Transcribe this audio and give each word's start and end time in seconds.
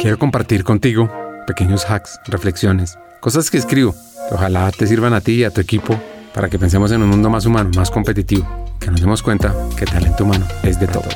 Quiero 0.00 0.16
compartir 0.16 0.62
contigo 0.62 1.10
pequeños 1.44 1.84
hacks, 1.90 2.20
reflexiones, 2.28 2.96
cosas 3.18 3.50
que 3.50 3.58
escribo 3.58 3.96
que 4.28 4.34
ojalá 4.36 4.70
te 4.70 4.86
sirvan 4.86 5.12
a 5.12 5.20
ti 5.20 5.32
y 5.32 5.44
a 5.44 5.50
tu 5.50 5.60
equipo 5.60 6.00
para 6.32 6.48
que 6.48 6.56
pensemos 6.56 6.92
en 6.92 7.02
un 7.02 7.08
mundo 7.08 7.28
más 7.30 7.46
humano, 7.46 7.70
más 7.74 7.90
competitivo, 7.90 8.46
que 8.78 8.92
nos 8.92 9.00
demos 9.00 9.24
cuenta 9.24 9.52
que 9.76 9.86
talento 9.86 10.22
humano 10.22 10.46
es 10.62 10.78
de 10.78 10.86
todo. 10.86 11.08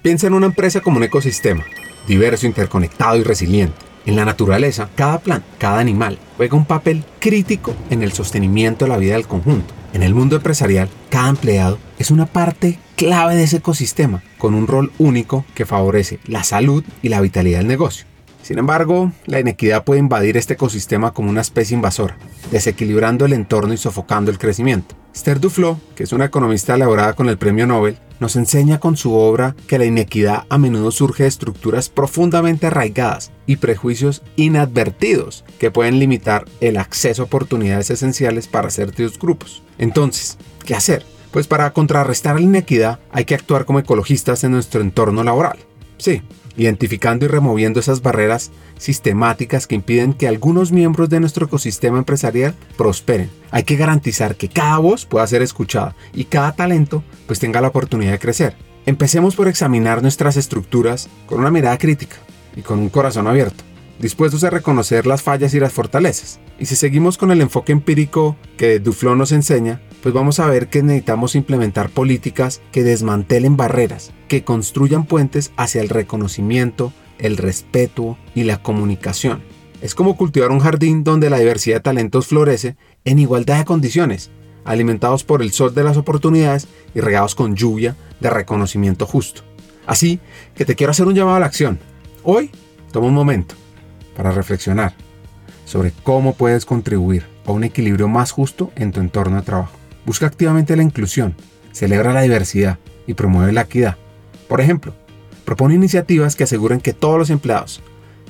Piensa 0.00 0.28
en 0.28 0.32
una 0.32 0.46
empresa 0.46 0.80
como 0.80 0.96
un 0.96 1.02
ecosistema, 1.02 1.66
diverso, 2.08 2.46
interconectado 2.46 3.18
y 3.18 3.24
resiliente. 3.24 3.76
En 4.06 4.16
la 4.16 4.24
naturaleza, 4.24 4.88
cada 4.94 5.18
planta, 5.18 5.46
cada 5.58 5.80
animal 5.80 6.18
juega 6.38 6.56
un 6.56 6.64
papel 6.64 7.04
crítico 7.18 7.74
en 7.90 8.02
el 8.02 8.12
sostenimiento 8.12 8.86
de 8.86 8.90
la 8.90 8.96
vida 8.96 9.14
del 9.14 9.26
conjunto. 9.26 9.74
En 9.92 10.02
el 10.02 10.14
mundo 10.14 10.36
empresarial, 10.36 10.88
cada 11.10 11.28
empleado 11.28 11.78
es 11.98 12.10
una 12.10 12.24
parte 12.24 12.78
clave 13.00 13.34
de 13.34 13.44
ese 13.44 13.56
ecosistema, 13.56 14.22
con 14.36 14.52
un 14.52 14.66
rol 14.66 14.92
único 14.98 15.46
que 15.54 15.64
favorece 15.64 16.20
la 16.26 16.44
salud 16.44 16.84
y 17.00 17.08
la 17.08 17.22
vitalidad 17.22 17.60
del 17.60 17.66
negocio. 17.66 18.04
Sin 18.42 18.58
embargo, 18.58 19.10
la 19.24 19.40
inequidad 19.40 19.84
puede 19.84 20.00
invadir 20.00 20.36
este 20.36 20.52
ecosistema 20.52 21.14
como 21.14 21.30
una 21.30 21.40
especie 21.40 21.74
invasora, 21.74 22.18
desequilibrando 22.50 23.24
el 23.24 23.32
entorno 23.32 23.72
y 23.72 23.78
sofocando 23.78 24.30
el 24.30 24.38
crecimiento. 24.38 24.96
Esther 25.14 25.40
Duflo, 25.40 25.80
que 25.94 26.02
es 26.02 26.12
una 26.12 26.26
economista 26.26 26.74
elaborada 26.74 27.14
con 27.14 27.30
el 27.30 27.38
premio 27.38 27.66
Nobel, 27.66 27.96
nos 28.20 28.36
enseña 28.36 28.80
con 28.80 28.98
su 28.98 29.14
obra 29.14 29.56
que 29.66 29.78
la 29.78 29.86
inequidad 29.86 30.44
a 30.50 30.58
menudo 30.58 30.90
surge 30.90 31.22
de 31.22 31.30
estructuras 31.30 31.88
profundamente 31.88 32.66
arraigadas 32.66 33.32
y 33.46 33.56
prejuicios 33.56 34.22
inadvertidos 34.36 35.46
que 35.58 35.70
pueden 35.70 35.98
limitar 35.98 36.44
el 36.60 36.76
acceso 36.76 37.22
a 37.22 37.24
oportunidades 37.24 37.88
esenciales 37.88 38.46
para 38.46 38.68
ciertos 38.68 39.18
grupos. 39.18 39.62
Entonces, 39.78 40.36
¿qué 40.66 40.74
hacer? 40.74 41.02
Pues 41.30 41.46
para 41.46 41.72
contrarrestar 41.72 42.36
la 42.36 42.42
inequidad 42.42 43.00
hay 43.10 43.24
que 43.24 43.34
actuar 43.34 43.64
como 43.64 43.78
ecologistas 43.78 44.42
en 44.44 44.52
nuestro 44.52 44.80
entorno 44.80 45.22
laboral. 45.22 45.58
Sí, 45.96 46.22
identificando 46.56 47.24
y 47.24 47.28
removiendo 47.28 47.78
esas 47.80 48.02
barreras 48.02 48.50
sistemáticas 48.78 49.66
que 49.66 49.74
impiden 49.74 50.14
que 50.14 50.26
algunos 50.26 50.72
miembros 50.72 51.08
de 51.08 51.20
nuestro 51.20 51.46
ecosistema 51.46 51.98
empresarial 51.98 52.54
prosperen. 52.76 53.30
Hay 53.50 53.64
que 53.64 53.76
garantizar 53.76 54.36
que 54.36 54.48
cada 54.48 54.78
voz 54.78 55.06
pueda 55.06 55.26
ser 55.26 55.42
escuchada 55.42 55.94
y 56.12 56.24
cada 56.24 56.52
talento 56.52 57.04
pues 57.26 57.38
tenga 57.38 57.60
la 57.60 57.68
oportunidad 57.68 58.12
de 58.12 58.18
crecer. 58.18 58.56
Empecemos 58.86 59.36
por 59.36 59.46
examinar 59.46 60.02
nuestras 60.02 60.36
estructuras 60.36 61.08
con 61.26 61.40
una 61.40 61.50
mirada 61.50 61.78
crítica 61.78 62.16
y 62.56 62.62
con 62.62 62.78
un 62.78 62.88
corazón 62.88 63.26
abierto 63.26 63.64
dispuestos 64.00 64.44
a 64.44 64.50
reconocer 64.50 65.06
las 65.06 65.22
fallas 65.22 65.54
y 65.54 65.60
las 65.60 65.72
fortalezas. 65.72 66.40
Y 66.58 66.66
si 66.66 66.76
seguimos 66.76 67.18
con 67.18 67.30
el 67.30 67.40
enfoque 67.40 67.72
empírico 67.72 68.36
que 68.56 68.78
Duflo 68.78 69.14
nos 69.14 69.32
enseña, 69.32 69.80
pues 70.02 70.14
vamos 70.14 70.40
a 70.40 70.46
ver 70.46 70.68
que 70.68 70.82
necesitamos 70.82 71.34
implementar 71.34 71.90
políticas 71.90 72.60
que 72.72 72.82
desmantelen 72.82 73.56
barreras, 73.56 74.12
que 74.28 74.44
construyan 74.44 75.04
puentes 75.04 75.52
hacia 75.56 75.82
el 75.82 75.88
reconocimiento, 75.88 76.92
el 77.18 77.36
respeto 77.36 78.16
y 78.34 78.44
la 78.44 78.62
comunicación. 78.62 79.42
Es 79.82 79.94
como 79.94 80.16
cultivar 80.16 80.50
un 80.50 80.60
jardín 80.60 81.04
donde 81.04 81.30
la 81.30 81.38
diversidad 81.38 81.76
de 81.76 81.82
talentos 81.82 82.26
florece 82.26 82.76
en 83.04 83.18
igualdad 83.18 83.58
de 83.58 83.64
condiciones, 83.64 84.30
alimentados 84.64 85.24
por 85.24 85.42
el 85.42 85.52
sol 85.52 85.74
de 85.74 85.84
las 85.84 85.96
oportunidades 85.96 86.68
y 86.94 87.00
regados 87.00 87.34
con 87.34 87.56
lluvia 87.56 87.96
de 88.20 88.30
reconocimiento 88.30 89.06
justo. 89.06 89.42
Así 89.86 90.20
que 90.54 90.64
te 90.64 90.76
quiero 90.76 90.90
hacer 90.92 91.06
un 91.06 91.14
llamado 91.14 91.36
a 91.36 91.40
la 91.40 91.46
acción. 91.46 91.78
Hoy, 92.22 92.50
toma 92.92 93.06
un 93.06 93.14
momento 93.14 93.54
para 94.16 94.30
reflexionar 94.30 94.94
sobre 95.64 95.92
cómo 96.02 96.34
puedes 96.34 96.66
contribuir 96.66 97.26
a 97.46 97.52
un 97.52 97.64
equilibrio 97.64 98.08
más 98.08 98.32
justo 98.32 98.70
en 98.76 98.92
tu 98.92 99.00
entorno 99.00 99.36
de 99.36 99.42
trabajo. 99.42 99.79
Busca 100.06 100.26
activamente 100.26 100.76
la 100.76 100.82
inclusión, 100.82 101.34
celebra 101.72 102.12
la 102.12 102.22
diversidad 102.22 102.78
y 103.06 103.14
promueve 103.14 103.52
la 103.52 103.62
equidad. 103.62 103.96
Por 104.48 104.60
ejemplo, 104.60 104.94
propone 105.44 105.74
iniciativas 105.74 106.36
que 106.36 106.44
aseguren 106.44 106.80
que 106.80 106.92
todos 106.92 107.18
los 107.18 107.30
empleados, 107.30 107.82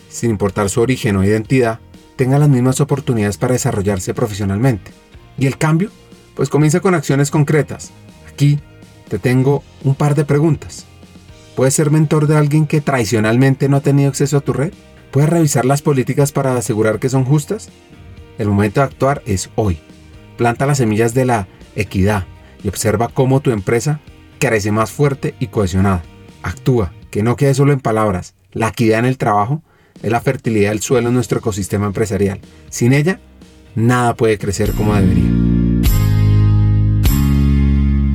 sin 0.08 0.30
importar 0.30 0.68
su 0.68 0.80
origen 0.80 1.16
o 1.16 1.24
identidad, 1.24 1.80
tengan 2.16 2.40
las 2.40 2.48
mismas 2.48 2.80
oportunidades 2.80 3.38
para 3.38 3.54
desarrollarse 3.54 4.12
profesionalmente. 4.12 4.90
¿Y 5.38 5.46
el 5.46 5.56
cambio? 5.56 5.90
Pues 6.34 6.48
comienza 6.48 6.80
con 6.80 6.94
acciones 6.94 7.30
concretas. 7.30 7.92
Aquí 8.30 8.60
te 9.08 9.18
tengo 9.18 9.62
un 9.84 9.94
par 9.94 10.14
de 10.14 10.24
preguntas. 10.24 10.86
¿Puedes 11.56 11.74
ser 11.74 11.90
mentor 11.90 12.26
de 12.26 12.36
alguien 12.36 12.66
que 12.66 12.80
tradicionalmente 12.80 13.68
no 13.68 13.76
ha 13.76 13.80
tenido 13.80 14.08
acceso 14.08 14.36
a 14.36 14.40
tu 14.40 14.52
red? 14.52 14.72
¿Puedes 15.10 15.30
revisar 15.30 15.64
las 15.64 15.82
políticas 15.82 16.32
para 16.32 16.56
asegurar 16.56 16.98
que 16.98 17.08
son 17.08 17.24
justas? 17.24 17.70
El 18.38 18.48
momento 18.48 18.80
de 18.80 18.86
actuar 18.86 19.22
es 19.26 19.50
hoy. 19.56 19.78
Planta 20.36 20.66
las 20.66 20.78
semillas 20.78 21.12
de 21.12 21.24
la 21.24 21.48
equidad 21.76 22.26
y 22.62 22.68
observa 22.68 23.08
cómo 23.08 23.40
tu 23.40 23.50
empresa 23.50 24.00
crece 24.38 24.72
más 24.72 24.90
fuerte 24.90 25.34
y 25.38 25.48
cohesionada. 25.48 26.02
Actúa, 26.42 26.92
que 27.10 27.22
no 27.22 27.36
quede 27.36 27.54
solo 27.54 27.72
en 27.72 27.80
palabras. 27.80 28.34
La 28.52 28.68
equidad 28.68 29.00
en 29.00 29.04
el 29.04 29.18
trabajo 29.18 29.62
es 30.02 30.10
la 30.10 30.20
fertilidad 30.20 30.70
del 30.70 30.80
suelo 30.80 31.08
en 31.08 31.14
nuestro 31.14 31.38
ecosistema 31.38 31.86
empresarial. 31.86 32.40
Sin 32.70 32.92
ella, 32.92 33.20
nada 33.74 34.14
puede 34.14 34.38
crecer 34.38 34.72
como 34.72 34.94
debería. 34.94 35.30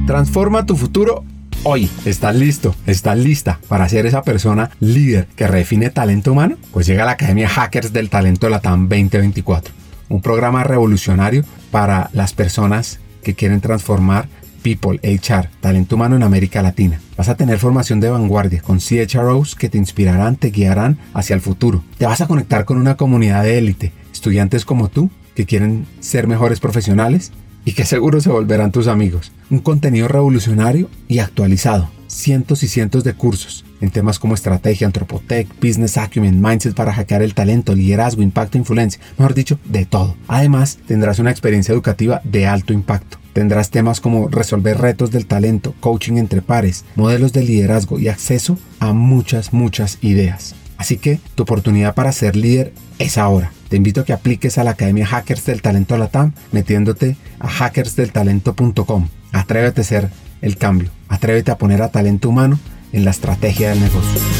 Transforma 0.08 0.66
tu 0.66 0.76
futuro 0.76 1.24
hoy. 1.64 1.90
¿Estás 2.06 2.36
listo? 2.36 2.76
¿Estás 2.86 3.18
lista 3.18 3.60
para 3.68 3.90
ser 3.90 4.06
esa 4.06 4.22
persona 4.22 4.70
líder 4.80 5.28
que 5.36 5.48
redefine 5.48 5.90
talento 5.90 6.32
humano? 6.32 6.58
Pues 6.72 6.86
llega 6.86 7.04
a 7.04 7.06
la 7.08 7.14
Academia 7.14 7.50
Hackers 7.50 7.92
del 7.92 8.10
Talento 8.10 8.48
de 8.48 8.52
la 8.52 8.62
TAM 8.62 8.88
2024, 8.88 9.74
un 10.10 10.22
programa 10.22 10.64
revolucionario 10.64 11.44
para 11.72 12.10
las 12.14 12.34
personas 12.34 13.00
que 13.26 13.34
quieren 13.34 13.60
transformar 13.60 14.30
People, 14.62 15.00
HR, 15.04 15.50
talento 15.60 15.96
humano 15.96 16.16
en 16.16 16.24
América 16.24 16.64
Latina. 16.64 17.00
Vas 17.18 17.30
a 17.30 17.36
tener 17.36 17.60
formación 17.60 18.00
de 18.00 18.10
vanguardia 18.10 18.62
con 18.62 18.80
CHROs 18.80 19.54
que 19.54 19.70
te 19.70 19.78
inspirarán, 19.78 20.38
te 20.38 20.50
guiarán 20.50 20.98
hacia 21.14 21.36
el 21.36 21.42
futuro. 21.42 21.84
Te 22.00 22.08
vas 22.08 22.22
a 22.22 22.28
conectar 22.28 22.66
con 22.66 22.78
una 22.78 22.98
comunidad 22.98 23.44
de 23.44 23.60
élite, 23.60 23.92
estudiantes 24.12 24.66
como 24.66 24.90
tú 24.90 25.12
que 25.36 25.46
quieren 25.46 25.86
ser 26.00 26.28
mejores 26.28 26.60
profesionales 26.60 27.32
y 27.64 27.74
que 27.74 27.86
seguro 27.86 28.22
se 28.22 28.32
volverán 28.32 28.72
tus 28.72 28.88
amigos. 28.88 29.32
Un 29.52 29.60
contenido 29.60 30.08
revolucionario 30.08 30.90
y 31.08 31.20
actualizado. 31.20 31.95
Cientos 32.16 32.64
y 32.64 32.70
cientos 32.70 33.04
de 33.04 33.14
cursos 33.14 33.66
en 33.82 33.92
temas 33.92 34.20
como 34.20 34.36
estrategia, 34.36 34.88
antropotech, 34.88 35.50
business 35.60 35.98
acumen, 35.98 36.42
mindset 36.42 36.74
para 36.74 36.94
hackear 36.94 37.22
el 37.22 37.34
talento, 37.34 37.76
liderazgo, 37.76 38.22
impacto, 38.22 38.58
influencia, 38.58 39.02
mejor 39.18 39.34
dicho, 39.34 39.60
de 39.66 39.86
todo. 39.86 40.16
Además, 40.30 40.80
tendrás 40.88 41.20
una 41.20 41.32
experiencia 41.32 41.74
educativa 41.74 42.22
de 42.24 42.48
alto 42.48 42.72
impacto. 42.72 43.18
Tendrás 43.34 43.70
temas 43.70 44.00
como 44.00 44.30
resolver 44.30 44.78
retos 44.78 45.12
del 45.12 45.26
talento, 45.26 45.76
coaching 45.82 46.14
entre 46.14 46.42
pares, 46.42 46.86
modelos 46.96 47.34
de 47.34 47.44
liderazgo 47.44 48.00
y 48.00 48.08
acceso 48.08 48.58
a 48.80 48.94
muchas, 48.94 49.52
muchas 49.52 49.98
ideas. 50.02 50.56
Así 50.78 50.96
que 50.96 51.20
tu 51.36 51.44
oportunidad 51.44 51.96
para 51.96 52.14
ser 52.14 52.38
líder 52.38 52.74
es 52.98 53.18
ahora. 53.18 53.52
Te 53.68 53.76
invito 53.76 54.02
a 54.02 54.06
que 54.06 54.14
apliques 54.14 54.58
a 54.58 54.64
la 54.64 54.72
Academia 54.72 55.06
Hackers 55.06 55.46
del 55.46 55.62
Talento 55.62 55.98
Latam 55.98 56.32
metiéndote 56.54 57.18
a 57.40 57.50
hackersdeltalento.com. 57.50 59.10
Atrévete 59.34 59.82
a 59.82 59.84
ser 59.84 60.10
el 60.42 60.56
cambio. 60.56 60.95
Atrévete 61.10 61.52
a 61.52 61.58
poner 61.58 61.82
a 61.82 61.90
talento 61.90 62.30
humano 62.30 62.60
en 62.92 63.06
la 63.06 63.12
estrategia 63.12 63.70
del 63.70 63.82
negocio. 63.82 64.35